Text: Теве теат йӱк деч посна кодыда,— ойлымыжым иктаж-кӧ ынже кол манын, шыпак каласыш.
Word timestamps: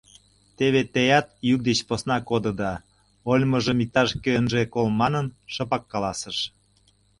Теве 0.57 0.81
теат 0.93 1.27
йӱк 1.47 1.61
деч 1.67 1.79
посна 1.87 2.17
кодыда,— 2.29 2.73
ойлымыжым 3.31 3.77
иктаж-кӧ 3.83 4.31
ынже 4.39 4.61
кол 4.73 4.87
манын, 4.99 5.27
шыпак 5.53 5.83
каласыш. 5.91 6.37